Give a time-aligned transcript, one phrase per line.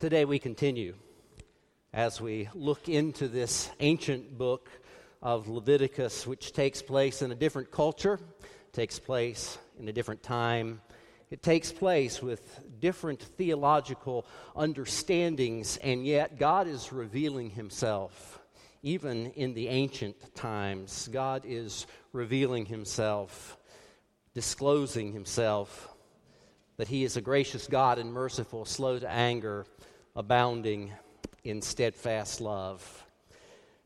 [0.00, 0.94] Today we continue
[1.92, 4.70] as we look into this ancient book
[5.20, 8.18] of Leviticus, which takes place in a different culture,
[8.72, 10.80] takes place in a different time.
[11.28, 14.24] It takes place with different theological
[14.56, 18.40] understandings, and yet God is revealing Himself.
[18.82, 23.58] Even in the ancient times, God is revealing Himself,
[24.32, 25.90] disclosing Himself
[26.78, 29.66] that He is a gracious God and merciful, slow to anger
[30.16, 30.92] abounding
[31.44, 33.04] in steadfast love.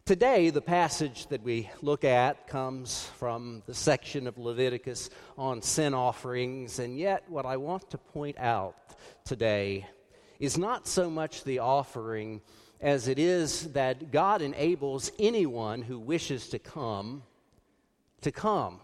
[0.06, 5.94] Today, the passage that we look at comes from the section of Leviticus on sin
[5.94, 8.76] offerings, and yet, what I want to point out
[9.24, 9.86] today
[10.38, 12.42] is not so much the offering
[12.80, 17.22] as it is that God enables anyone who wishes to come
[18.20, 18.80] to come,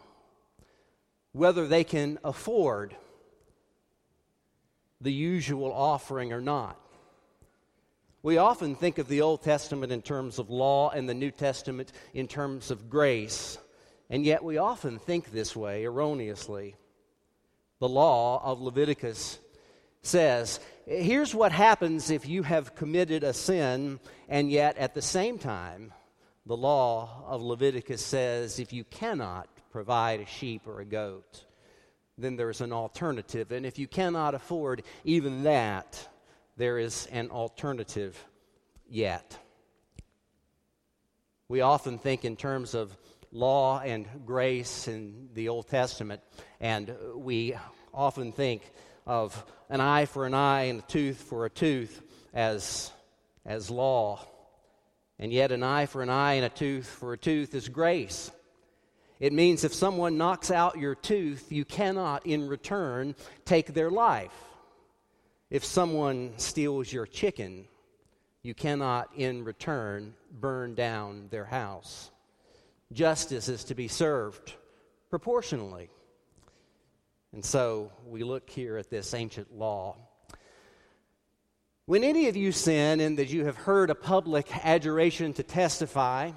[1.33, 2.97] whether they can afford
[5.01, 6.79] the usual offering or not.
[8.23, 11.91] We often think of the Old Testament in terms of law and the New Testament
[12.13, 13.57] in terms of grace,
[14.11, 16.77] and yet we often think this way erroneously.
[17.79, 19.39] The law of Leviticus
[20.03, 25.39] says, here's what happens if you have committed a sin, and yet at the same
[25.39, 25.95] time,
[26.45, 31.47] the law of Leviticus says if you cannot provide a sheep or a goat,
[32.19, 33.51] then there's an alternative.
[33.51, 36.07] And if you cannot afford even that,
[36.61, 38.23] there is an alternative
[38.87, 39.39] yet.
[41.49, 42.95] We often think in terms of
[43.33, 46.21] law and grace in the Old Testament,
[46.61, 47.55] and we
[47.95, 48.63] often think
[49.07, 52.03] of an eye for an eye and a tooth for a tooth
[52.35, 52.93] as,
[53.47, 54.21] as law.
[55.19, 58.31] And yet, an eye for an eye and a tooth for a tooth is grace.
[59.19, 63.15] It means if someone knocks out your tooth, you cannot in return
[63.47, 64.50] take their life.
[65.51, 67.67] If someone steals your chicken,
[68.43, 72.13] you cannot in return burn down their house.
[72.93, 74.55] Justice is to be served
[75.11, 75.91] proportionally.
[77.33, 79.97] And so we look here at this ancient law.
[81.87, 86.31] When any of you sin and that you have heard a public adjuration to testify,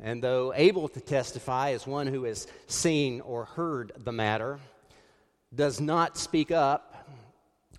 [0.00, 4.60] and though able to testify as one who has seen or heard the matter,
[5.52, 6.87] does not speak up,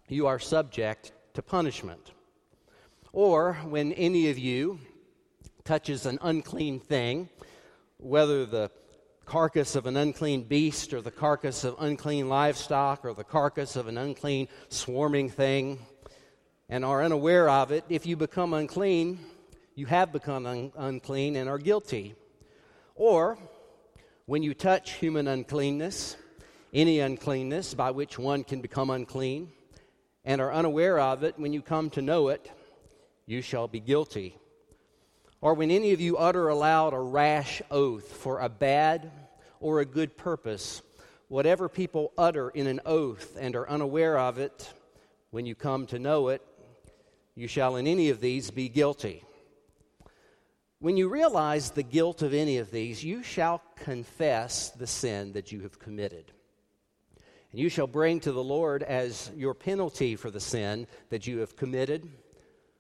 [0.10, 2.12] you are subject to punishment.
[3.14, 4.80] Or when any of you
[5.64, 7.30] touches an unclean thing,
[7.98, 8.72] whether the
[9.26, 13.88] carcass of an unclean beast or the carcass of unclean livestock or the carcass of
[13.88, 15.80] an unclean swarming thing,
[16.70, 19.20] and are unaware of it, if you become unclean,
[19.76, 22.16] you have become un- unclean and are guilty.
[22.96, 23.38] Or
[24.26, 26.16] when you touch human uncleanness,
[26.74, 29.52] any uncleanness by which one can become unclean,
[30.26, 32.52] and are unaware of it, when you come to know it,
[33.26, 34.36] you shall be guilty.
[35.42, 39.12] Or when any of you utter aloud a rash oath for a bad
[39.60, 40.82] or a good purpose,
[41.28, 44.74] whatever people utter in an oath and are unaware of it,
[45.32, 46.42] when you come to know it,
[47.36, 49.24] you shall in any of these be guilty.
[50.80, 55.52] When you realize the guilt of any of these, you shall confess the sin that
[55.52, 56.32] you have committed.
[57.52, 61.40] And you shall bring to the Lord as your penalty for the sin that you
[61.40, 62.10] have committed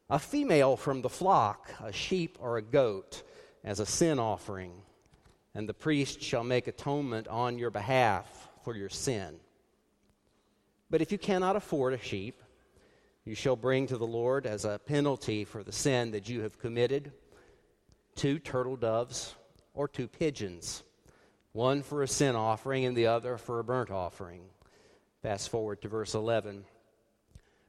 [0.10, 3.24] a female from the flock, a sheep or a goat,
[3.64, 4.72] as a sin offering.
[5.54, 9.36] And the priest shall make atonement on your behalf for your sin.
[10.90, 12.42] But if you cannot afford a sheep,
[13.26, 16.58] you shall bring to the Lord as a penalty for the sin that you have
[16.60, 17.12] committed
[18.16, 19.36] two turtle doves
[19.74, 20.84] or two pigeons,
[21.52, 24.42] one for a sin offering and the other for a burnt offering.
[25.22, 26.64] Fast forward to verse 11.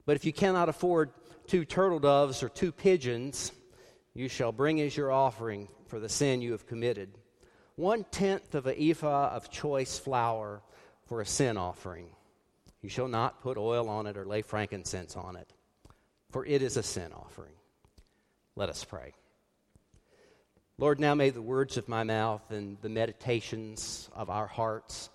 [0.06, 1.10] But if you cannot afford
[1.46, 3.52] two turtle doves or two pigeons,
[4.14, 7.10] you shall bring as your offering for the sin you have committed
[7.80, 10.62] one tenth of an ephah of choice flour
[11.06, 12.06] for a sin offering.
[12.82, 15.50] You shall not put oil on it or lay frankincense on it,
[16.30, 17.54] for it is a sin offering.
[18.54, 19.14] Let us pray.
[20.76, 25.08] Lord, now may the words of my mouth and the meditations of our hearts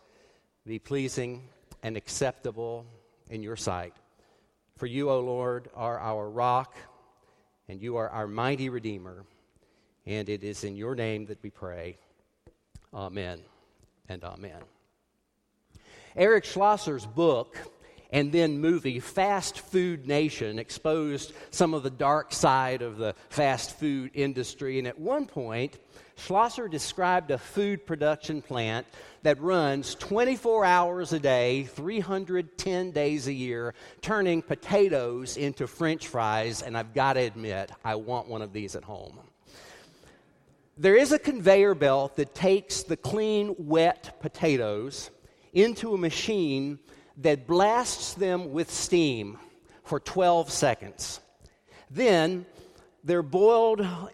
[0.65, 1.47] be pleasing
[1.85, 2.83] and acceptable
[3.29, 3.93] in your sight.
[4.75, 6.75] For you, O Lord, are our rock,
[7.69, 9.23] and you are our mighty Redeemer.
[10.07, 11.97] And it is in your name that we pray.
[12.91, 13.39] Amen
[14.09, 14.63] and amen.
[16.15, 17.55] Eric Schlosser's book,
[18.11, 23.77] and then movie Fast Food Nation exposed some of the dark side of the fast
[23.77, 24.79] food industry.
[24.79, 25.77] And at one point,
[26.17, 28.87] Schlosser described a food production plant
[29.23, 36.61] that runs 24 hours a day, 310 days a year, turning potatoes into french fries.
[36.61, 39.19] And I've got to admit, I want one of these at home.
[40.77, 45.09] There is a conveyor belt that takes the clean, wet potatoes
[45.53, 46.79] into a machine
[47.17, 49.37] that blasts them with steam
[49.83, 51.19] for 12 seconds.
[51.89, 52.45] Then
[53.03, 54.07] they're boiled uh,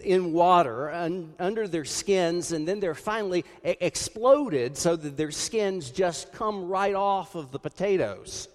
[0.00, 5.90] in water un, under their skins, and then they're finally exploded so that their skins
[5.90, 8.48] just come right off of the potatoes.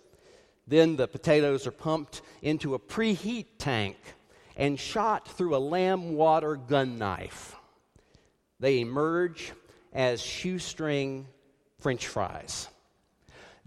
[0.67, 3.95] Then the potatoes are pumped into a preheat tank
[4.57, 7.55] and shot through a lamb water gun knife.
[8.59, 9.53] They emerge
[9.93, 11.27] as shoestring
[11.79, 12.67] french fries.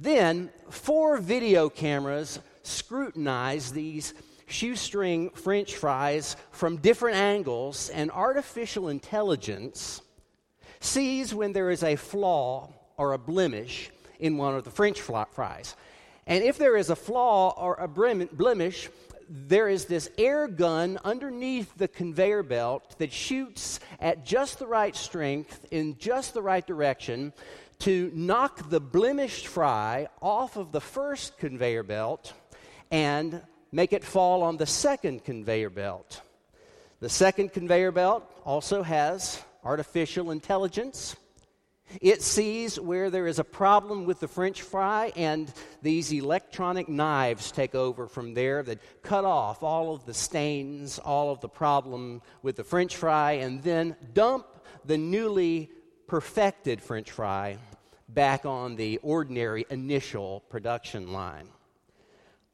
[0.00, 4.14] Then, four video cameras scrutinize these
[4.46, 10.00] shoestring french fries from different angles, and artificial intelligence
[10.80, 15.76] sees when there is a flaw or a blemish in one of the french fries.
[16.26, 18.88] And if there is a flaw or a blemish,
[19.32, 24.96] there is this air gun underneath the conveyor belt that shoots at just the right
[24.96, 27.32] strength in just the right direction
[27.78, 32.32] to knock the blemished fry off of the first conveyor belt
[32.90, 33.40] and
[33.70, 36.22] make it fall on the second conveyor belt.
[36.98, 41.14] The second conveyor belt also has artificial intelligence.
[42.00, 45.52] It sees where there is a problem with the french fry, and
[45.82, 51.32] these electronic knives take over from there that cut off all of the stains, all
[51.32, 54.46] of the problem with the french fry, and then dump
[54.84, 55.70] the newly
[56.06, 57.58] perfected french fry
[58.08, 61.48] back on the ordinary initial production line.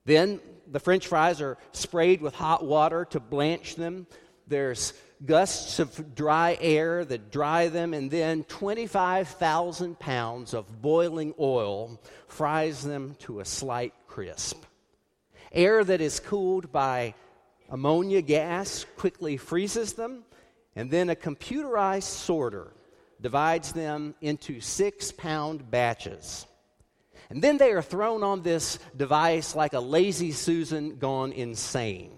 [0.05, 4.07] Then the french fries are sprayed with hot water to blanch them.
[4.47, 4.93] There's
[5.25, 12.83] gusts of dry air that dry them, and then 25,000 pounds of boiling oil fries
[12.83, 14.65] them to a slight crisp.
[15.53, 17.15] Air that is cooled by
[17.71, 20.25] ammonia gas quickly freezes them,
[20.75, 22.73] and then a computerized sorter
[23.21, 26.47] divides them into six pound batches.
[27.31, 32.16] And then they are thrown on this device like a lazy Susan gone insane,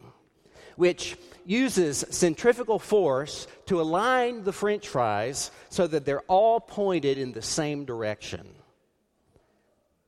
[0.78, 7.32] which uses centrifugal force to align the french fries so that they're all pointed in
[7.32, 8.46] the same direction.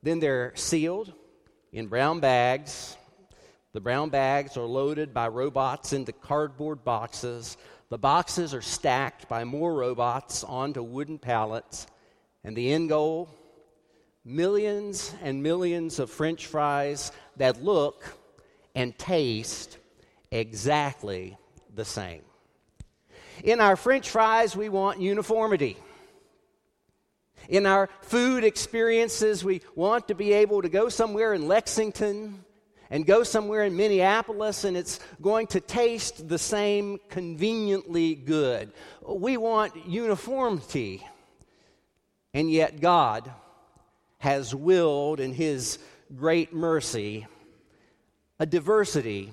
[0.01, 1.11] Then they're sealed
[1.73, 2.95] in brown bags.
[3.73, 7.57] The brown bags are loaded by robots into cardboard boxes.
[7.89, 11.85] The boxes are stacked by more robots onto wooden pallets.
[12.45, 13.27] And the end goal
[14.23, 18.05] millions and millions of french fries that look
[18.73, 19.77] and taste
[20.31, 21.37] exactly
[21.73, 22.21] the same.
[23.43, 25.77] In our french fries, we want uniformity.
[27.49, 32.45] In our food experiences, we want to be able to go somewhere in Lexington
[32.89, 38.71] and go somewhere in Minneapolis and it's going to taste the same conveniently good.
[39.07, 41.05] We want uniformity.
[42.33, 43.31] And yet, God
[44.19, 45.79] has willed in His
[46.15, 47.27] great mercy
[48.39, 49.31] a diversity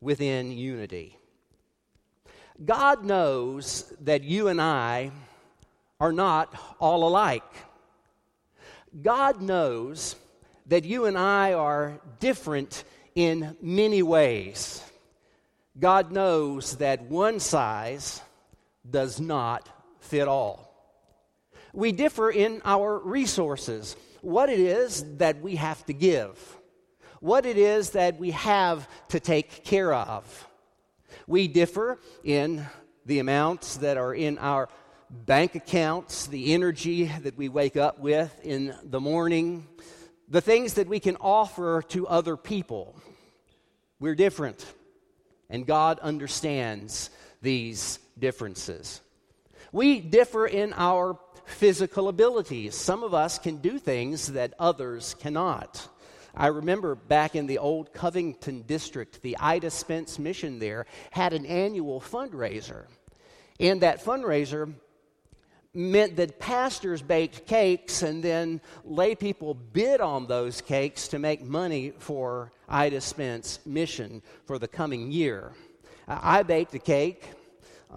[0.00, 1.16] within unity.
[2.64, 5.10] God knows that you and I
[6.00, 7.44] are not all alike.
[9.02, 10.16] God knows
[10.66, 14.82] that you and I are different in many ways.
[15.78, 18.20] God knows that one size
[18.88, 19.68] does not
[20.00, 20.68] fit all.
[21.72, 26.57] We differ in our resources, what it is that we have to give,
[27.20, 30.46] what it is that we have to take care of.
[31.26, 32.66] We differ in
[33.06, 34.68] the amounts that are in our
[35.10, 39.66] bank accounts, the energy that we wake up with in the morning,
[40.28, 42.94] the things that we can offer to other people.
[43.98, 44.64] We're different,
[45.48, 47.10] and God understands
[47.40, 49.00] these differences.
[49.72, 52.74] We differ in our physical abilities.
[52.74, 55.88] Some of us can do things that others cannot.
[56.34, 61.46] I remember back in the old Covington district, the Ida Spence mission there had an
[61.46, 62.86] annual fundraiser.
[63.60, 64.72] And that fundraiser
[65.74, 71.42] meant that pastors baked cakes and then lay people bid on those cakes to make
[71.42, 75.52] money for Ida Spence mission for the coming year.
[76.06, 77.28] I baked a cake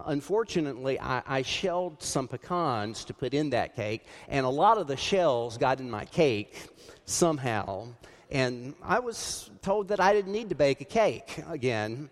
[0.06, 4.86] Unfortunately, I, I, shelled some pecans to put in that cake, and a lot of
[4.86, 6.70] the shells got in my cake
[7.04, 7.88] somehow.
[8.32, 12.08] And I was told that I didn't need to bake a cake again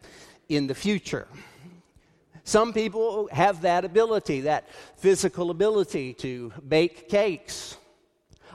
[0.50, 1.26] in the future.
[2.44, 7.76] Some people have that ability, that physical ability to bake cakes.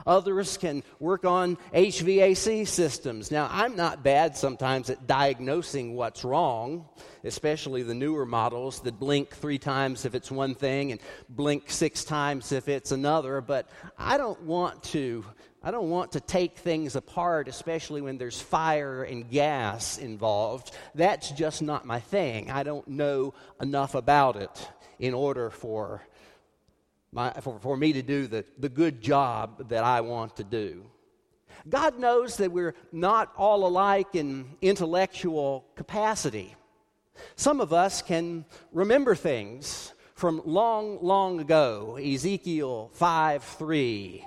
[0.06, 3.32] Others can work on HVAC systems.
[3.32, 6.88] Now, I'm not bad sometimes at diagnosing what's wrong,
[7.24, 12.04] especially the newer models that blink three times if it's one thing and blink six
[12.04, 13.68] times if it's another, but
[13.98, 15.24] I don't want to
[15.66, 20.70] I don't want to take things apart, especially when there's fire and gas involved.
[20.94, 22.52] That's just not my thing.
[22.52, 24.70] I don't know enough about it
[25.00, 26.06] in order for
[27.10, 30.84] my, for, for me to do the, the good job that I want to do.
[31.68, 36.54] God knows that we're not all alike in intellectual capacity.
[37.34, 41.98] Some of us can remember things from long, long ago.
[42.00, 44.26] Ezekiel 5 3.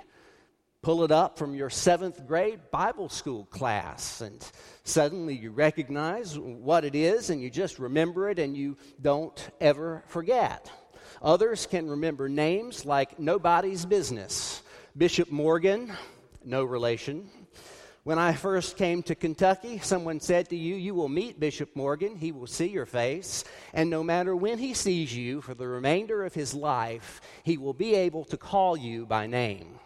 [0.82, 4.42] Pull it up from your seventh grade Bible school class, and
[4.82, 10.02] suddenly you recognize what it is, and you just remember it, and you don't ever
[10.06, 10.72] forget.
[11.20, 14.62] Others can remember names like nobody's business.
[14.96, 15.92] Bishop Morgan,
[16.46, 17.28] no relation.
[18.04, 22.16] When I first came to Kentucky, someone said to you, You will meet Bishop Morgan.
[22.16, 23.44] He will see your face.
[23.74, 27.74] And no matter when he sees you for the remainder of his life, he will
[27.74, 29.78] be able to call you by name.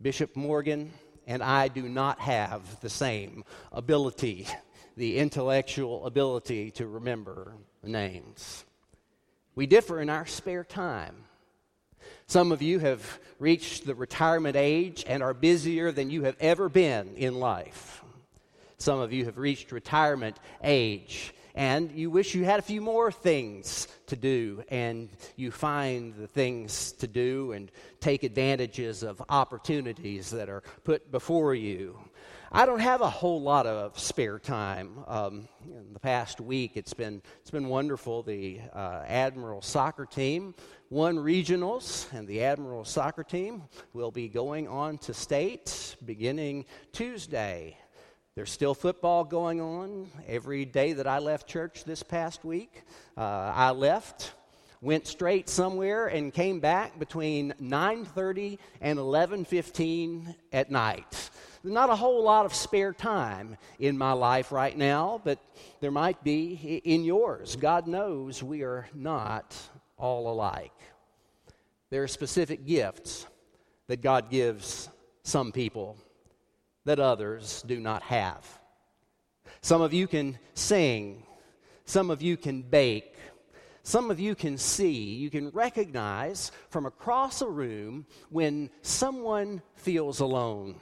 [0.00, 0.92] Bishop Morgan
[1.26, 4.46] and I do not have the same ability,
[4.96, 8.64] the intellectual ability to remember names.
[9.54, 11.16] We differ in our spare time.
[12.26, 16.68] Some of you have reached the retirement age and are busier than you have ever
[16.68, 18.02] been in life.
[18.78, 23.10] Some of you have reached retirement age and you wish you had a few more
[23.10, 30.30] things to do, and you find the things to do and take advantages of opportunities
[30.30, 31.98] that are put before you.
[32.52, 34.98] I don't have a whole lot of spare time.
[35.08, 38.22] Um, in the past week, it's been it's been wonderful.
[38.22, 40.54] The uh, Admiral soccer team
[40.90, 47.78] won regionals, and the Admiral soccer team will be going on to state beginning Tuesday.
[48.36, 50.08] There's still football going on.
[50.28, 52.82] Every day that I left church this past week,
[53.16, 54.32] uh, I left
[54.82, 61.30] went straight somewhere and came back between 9:30 and 11:15 at night
[61.64, 65.38] not a whole lot of spare time in my life right now, but
[65.80, 67.56] there might be in yours.
[67.56, 69.56] God knows we are not
[69.98, 70.72] all alike.
[71.90, 73.26] There are specific gifts
[73.88, 74.88] that God gives
[75.22, 75.96] some people
[76.86, 78.46] that others do not have.
[79.60, 81.24] Some of you can sing,
[81.84, 83.14] some of you can bake,
[83.82, 90.20] some of you can see, you can recognize from across a room when someone feels
[90.20, 90.76] alone.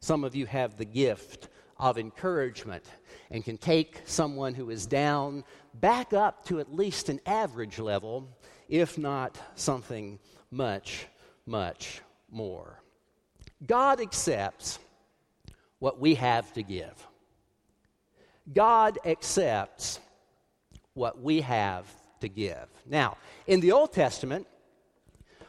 [0.00, 2.84] Some of you have the gift of encouragement
[3.30, 5.44] and can take someone who is down
[5.74, 8.28] back up to at least an average level,
[8.68, 10.18] if not something
[10.50, 11.06] much,
[11.46, 12.80] much more.
[13.66, 14.78] God accepts
[15.82, 16.94] what we have to give.
[18.54, 19.98] God accepts
[20.94, 21.84] what we have
[22.20, 22.68] to give.
[22.88, 23.16] Now,
[23.48, 24.46] in the Old Testament,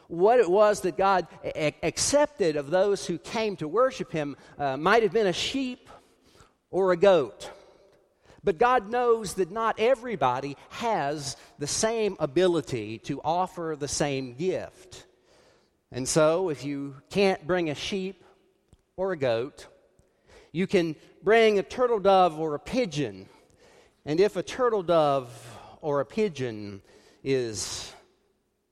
[0.08, 4.76] what it was that God a- accepted of those who came to worship Him uh,
[4.76, 5.88] might have been a sheep
[6.72, 7.48] or a goat.
[8.42, 15.06] But God knows that not everybody has the same ability to offer the same gift.
[15.92, 18.24] And so, if you can't bring a sheep
[18.96, 19.68] or a goat,
[20.54, 20.94] you can
[21.24, 23.28] bring a turtle dove or a pigeon.
[24.06, 25.28] And if a turtle dove
[25.80, 26.80] or a pigeon
[27.24, 27.92] is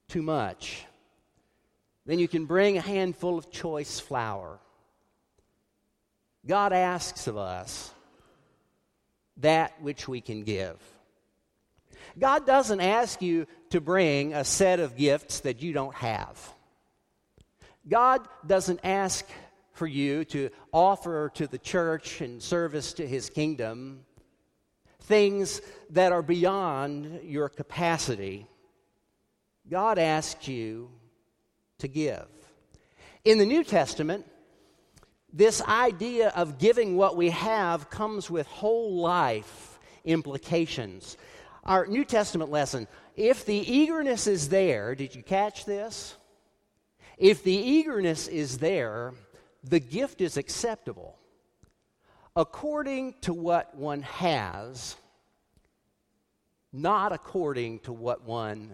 [0.06, 0.84] too much,
[2.06, 4.60] then you can bring a handful of choice flour.
[6.46, 7.90] God asks of us
[9.38, 10.76] that which we can give.
[12.16, 16.54] God doesn't ask you to bring a set of gifts that you don't have.
[17.88, 19.26] God doesn't ask
[19.82, 24.04] for you to offer to the church and service to his kingdom
[25.00, 25.60] things
[25.90, 28.46] that are beyond your capacity.
[29.68, 30.88] God asks you
[31.78, 32.28] to give.
[33.24, 34.24] In the New Testament,
[35.32, 41.16] this idea of giving what we have comes with whole life implications.
[41.64, 42.86] Our New Testament lesson
[43.16, 46.14] if the eagerness is there, did you catch this?
[47.18, 49.14] If the eagerness is there,
[49.64, 51.19] the gift is acceptable
[52.35, 54.97] according to what one has,
[56.73, 58.73] not according to what one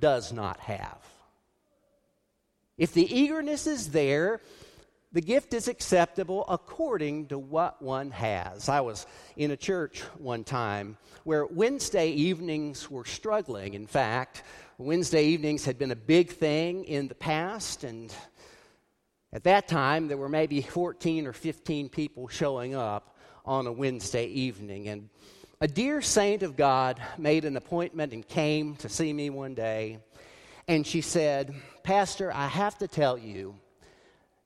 [0.00, 0.98] does not have.
[2.76, 4.40] If the eagerness is there,
[5.10, 8.68] The gift is acceptable according to what one has.
[8.68, 9.06] I was
[9.38, 13.72] in a church one time where Wednesday evenings were struggling.
[13.72, 14.42] In fact,
[14.76, 18.12] Wednesday evenings had been a big thing in the past, and
[19.32, 24.26] at that time there were maybe 14 or 15 people showing up on a Wednesday
[24.26, 24.88] evening.
[24.88, 25.08] And
[25.60, 29.98] a dear saint of God made an appointment and came to see me one day,
[30.68, 33.56] and she said, Pastor, I have to tell you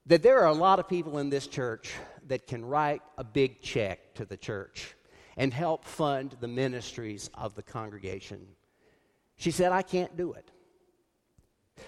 [0.05, 1.93] that there are a lot of people in this church
[2.27, 4.95] that can write a big check to the church
[5.37, 8.47] and help fund the ministries of the congregation.
[9.35, 10.49] She said, I can't do it.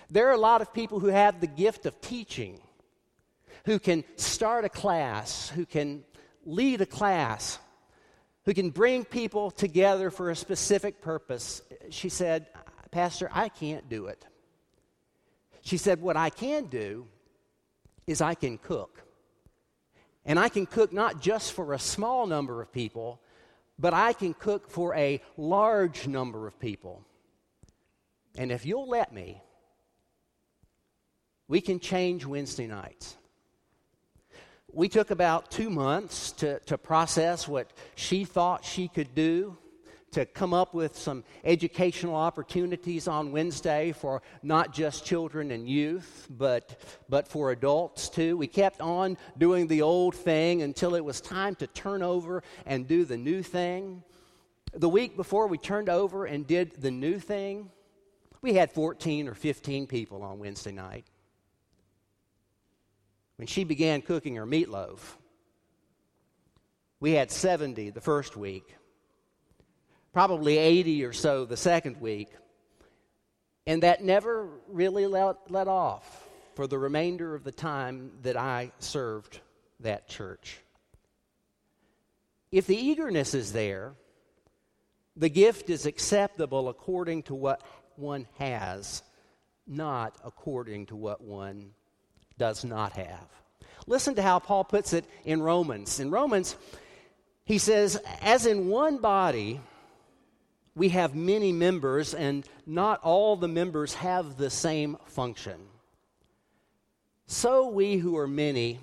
[0.10, 2.60] There are a lot of people who have the gift of teaching,
[3.66, 6.04] who can start a class, who can
[6.46, 7.60] lead a class,
[8.46, 11.62] who can bring people together for a specific purpose.
[11.90, 12.48] She said,
[12.92, 14.26] Pastor, I can't do it.
[15.62, 17.08] She said, What I can do
[18.06, 19.04] is I can cook.
[20.26, 23.20] And I can cook not just for a small number of people,
[23.78, 27.04] but I can cook for a large number of people.
[28.38, 29.42] And if you'll let me,
[31.48, 33.18] we can change Wednesday nights.
[34.76, 39.58] We took about two months to, to process what she thought she could do
[40.12, 46.28] to come up with some educational opportunities on Wednesday for not just children and youth,
[46.30, 46.78] but,
[47.08, 48.36] but for adults too.
[48.36, 52.86] We kept on doing the old thing until it was time to turn over and
[52.86, 54.04] do the new thing.
[54.74, 57.72] The week before we turned over and did the new thing,
[58.42, 61.06] we had 14 or 15 people on Wednesday night.
[63.38, 65.00] When she began cooking her meatloaf,
[67.00, 68.76] we had 70 the first week
[70.16, 72.30] probably 80 or so the second week.
[73.68, 78.72] And that never really let, let off for the remainder of the time that I
[78.80, 79.42] served
[79.82, 80.58] that church.
[82.50, 83.92] If the eagerness is there,
[85.18, 87.62] the gift is acceptable according to what
[87.98, 89.04] one has,
[89.68, 91.72] not according to what one
[92.38, 93.28] does not have.
[93.88, 96.00] Listen to how Paul puts it in Romans.
[96.00, 96.56] In Romans,
[97.46, 99.62] he says, As in one body,
[100.76, 105.60] we have many members, and not all the members have the same function.
[107.28, 108.80] So we who are many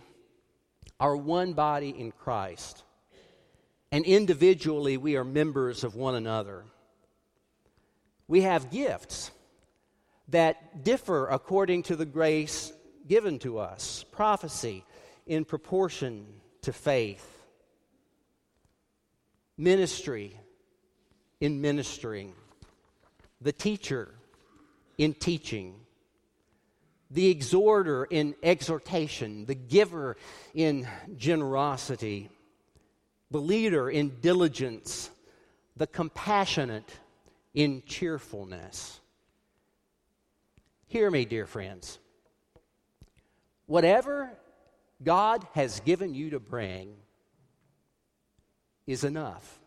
[0.99, 2.83] are one body in Christ,
[3.91, 6.65] and individually we are members of one another.
[8.29, 9.31] We have gifts
[10.29, 12.73] that differ according to the grace
[13.12, 14.83] given to us prophecy
[15.27, 16.25] in proportion
[16.62, 17.44] to faith,
[19.59, 20.35] ministry
[21.38, 22.33] in ministering,
[23.42, 24.14] the teacher
[24.96, 25.75] in teaching,
[27.11, 30.16] the exhorter in exhortation, the giver
[30.55, 32.31] in generosity,
[33.31, 35.11] the leader in diligence,
[35.77, 36.90] the compassionate
[37.53, 39.01] in cheerfulness.
[40.87, 41.98] Hear me, dear friends.
[43.66, 44.31] Whatever
[45.03, 46.94] God has given you to bring
[48.87, 49.61] is enough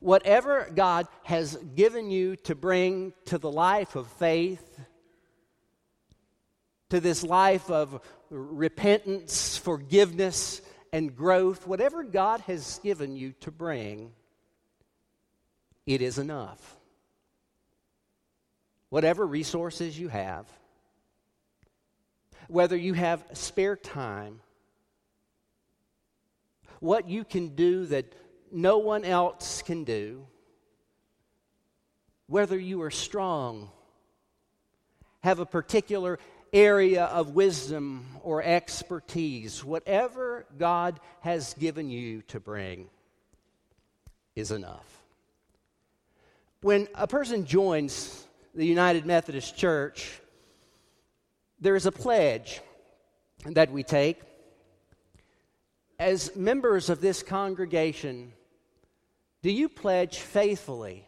[0.00, 4.80] whatever God has given you to bring to the life of faith,
[6.90, 10.60] to this life of repentance, forgiveness,
[10.92, 14.12] and growth, whatever God has given you to bring,
[15.86, 16.76] it is enough.
[18.90, 20.46] Whatever resources you have,
[22.48, 24.40] whether you have spare time,
[26.80, 28.12] what you can do that
[28.50, 30.26] no one else can do,
[32.26, 33.70] whether you are strong,
[35.20, 36.18] have a particular
[36.52, 42.88] area of wisdom or expertise, whatever God has given you to bring
[44.34, 44.86] is enough.
[46.62, 50.20] When a person joins the United Methodist Church,
[51.60, 52.60] there is a pledge
[53.44, 54.20] that we take.
[55.98, 58.32] As members of this congregation,
[59.42, 61.06] do you pledge faithfully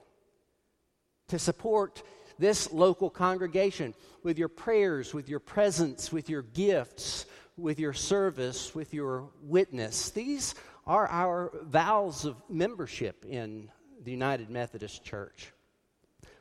[1.29, 2.03] to support
[2.39, 8.75] this local congregation with your prayers, with your presence, with your gifts, with your service,
[8.75, 10.11] with your witness?
[10.11, 10.55] These
[10.87, 13.71] are our vows of membership in
[14.03, 15.53] the United Methodist Church.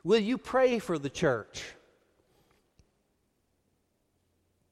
[0.02, 1.62] Will you pray for the church?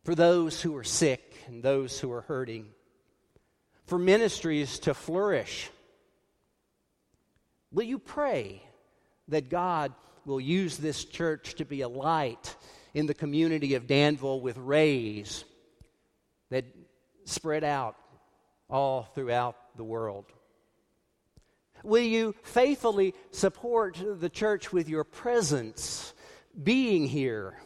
[0.09, 2.71] For those who are sick and those who are hurting?
[3.85, 5.69] For ministries to flourish?
[7.71, 8.63] Will you pray
[9.29, 9.93] that God
[10.25, 12.57] will use this church to be a light
[12.95, 15.45] in the community of Danville with rays,
[16.49, 16.65] that
[17.27, 17.95] spread out
[18.71, 20.25] all throughout the world?
[21.83, 26.15] Will you faithfully support the church with your presence,
[26.63, 27.59] being here?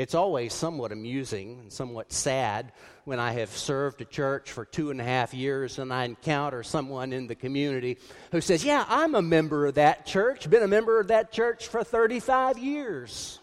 [0.00, 2.72] It's always somewhat amusing and somewhat sad
[3.04, 6.62] when I have served a church for two and a half years and I encounter
[6.62, 7.98] someone in the community
[8.32, 11.66] who says, Yeah, I'm a member of that church, been a member of that church
[11.66, 13.40] for 35 years.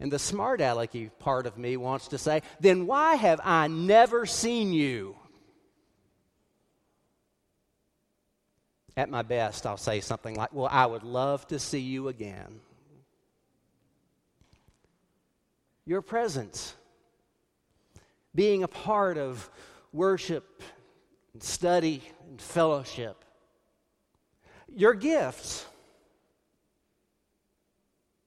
[0.00, 4.24] And the smart alecky part of me wants to say, Then why have I never
[4.24, 5.16] seen you?
[8.96, 12.60] At my best, I'll say something like, Well, I would love to see you again.
[15.86, 16.74] Your presence,
[18.34, 19.48] being a part of
[19.92, 20.62] worship,
[21.32, 23.24] and study, and fellowship.
[24.68, 25.64] Your gifts.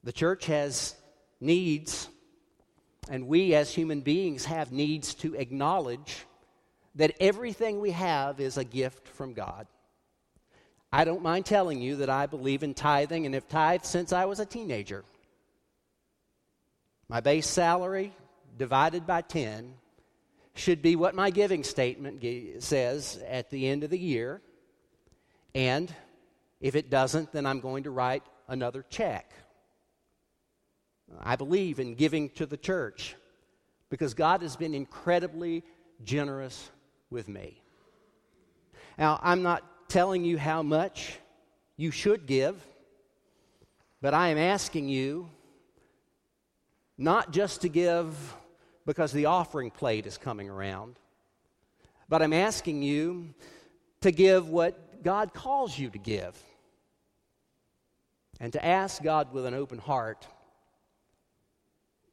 [0.03, 0.95] The church has
[1.41, 2.07] needs,
[3.09, 6.25] and we as human beings have needs to acknowledge
[6.95, 9.67] that everything we have is a gift from God.
[10.91, 14.25] I don't mind telling you that I believe in tithing and have tithed since I
[14.25, 15.03] was a teenager.
[17.09, 18.13] My base salary
[18.57, 19.73] divided by 10
[20.53, 22.23] should be what my giving statement
[22.61, 24.41] says at the end of the year.
[25.55, 25.93] And
[26.61, 29.31] if it doesn't, then I'm going to write another check.
[31.19, 33.15] I believe in giving to the church
[33.89, 35.63] because God has been incredibly
[36.03, 36.69] generous
[37.09, 37.59] with me.
[38.99, 41.17] Now, I'm not telling you how much
[41.75, 42.63] you should give,
[43.99, 45.29] but I am asking you
[46.99, 48.35] not just to give
[48.85, 50.99] because the offering plate is coming around,
[52.09, 53.33] but I'm asking you
[54.01, 56.37] to give what God calls you to give
[58.41, 60.27] and to ask God with an open heart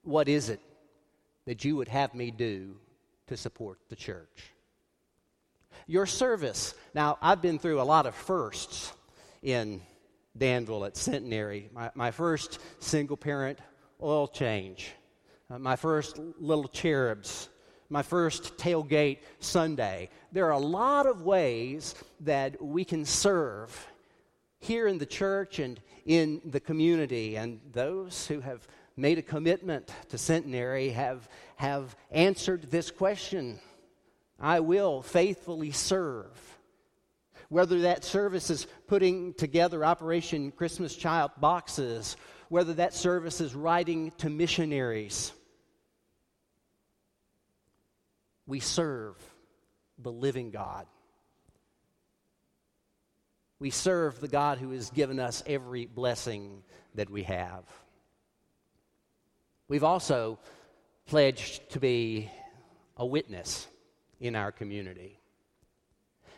[0.04, 0.60] what is it
[1.46, 2.76] that you would have me do
[3.26, 4.52] to support the church?
[5.88, 6.74] Your service.
[6.94, 8.92] Now, I've been through a lot of firsts
[9.42, 9.80] in
[10.38, 11.70] Danville at Centenary.
[11.72, 13.58] My, my first single parent
[14.02, 14.92] oil change,
[15.50, 17.48] uh, my first little cherubs,
[17.88, 20.08] my first tailgate Sunday.
[20.32, 23.86] There are a lot of ways that we can serve
[24.58, 29.90] here in the church and in the community, and those who have made a commitment
[30.08, 33.58] to Centenary have, have answered this question
[34.38, 36.58] I will faithfully serve.
[37.48, 42.16] Whether that service is putting together Operation Christmas Child boxes,
[42.48, 45.32] whether that service is writing to missionaries,
[48.46, 49.16] we serve
[49.98, 50.86] the living God.
[53.58, 56.62] We serve the God who has given us every blessing
[56.94, 57.64] that we have.
[59.68, 60.38] We've also
[61.06, 62.30] pledged to be
[62.96, 63.66] a witness
[64.20, 65.18] in our community.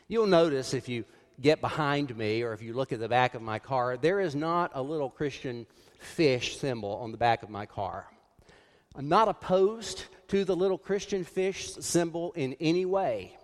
[0.06, 1.04] You'll notice if you
[1.40, 4.34] get behind me or if you look at the back of my car, there is
[4.34, 5.66] not a little Christian
[5.98, 8.06] fish symbol on the back of my car.
[8.94, 13.36] I'm not opposed to the little Christian fish symbol in any way,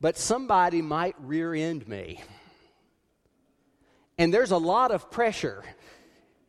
[0.00, 2.22] but somebody might rear end me.
[4.18, 5.64] And there's a lot of pressure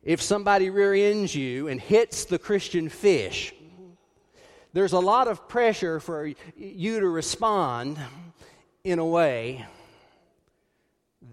[0.02, 3.52] if somebody rear ends you and hits the Christian fish,
[4.72, 7.98] there's a lot of pressure for you to respond
[8.82, 9.66] in a way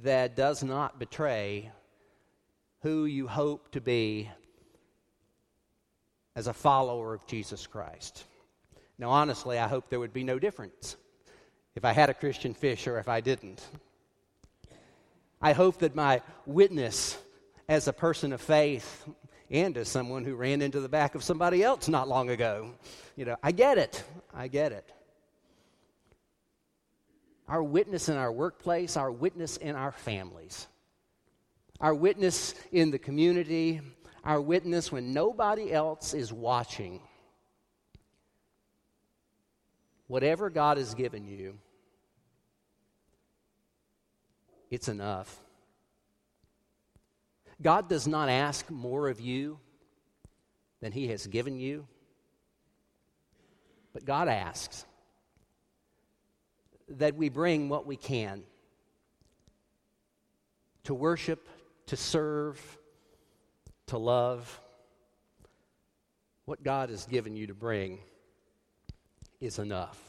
[0.04, 1.72] that does not betray
[2.88, 4.30] who you hope to be
[6.38, 8.24] as a follower of Jesus Christ.
[8.98, 10.96] Now, honestly, I hope there would be no difference
[11.76, 13.62] if I had a Christian fish or if I didn't.
[15.42, 17.18] I hope that my witness
[17.68, 19.06] as a person of faith
[19.52, 22.72] and as someone who ran into the back of somebody else not long ago.
[23.18, 24.02] You know, I get it.
[24.34, 24.90] I get it.
[27.50, 30.68] Our witness in our workplace, our witness in our families,
[31.80, 33.82] our witness in the community,
[34.24, 37.02] our witness when nobody else is watching.
[40.08, 41.58] Whatever God has given you,
[44.72, 45.40] it's enough.
[47.62, 49.60] God does not ask more of you
[50.82, 51.88] than He has given you,
[53.94, 54.86] but God asks
[56.90, 58.44] that we bring what we can
[60.86, 61.50] to worship,
[61.88, 62.78] to serve,
[63.88, 64.62] to love.
[66.46, 68.00] What God has given you to bring
[69.42, 70.07] is enough.